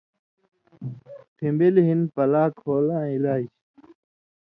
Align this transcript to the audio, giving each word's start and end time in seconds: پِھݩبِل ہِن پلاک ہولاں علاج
پِھݩبِل 1.35 1.75
ہِن 1.85 1.99
پلاک 2.13 2.53
ہولاں 2.65 3.05
علاج 3.15 3.43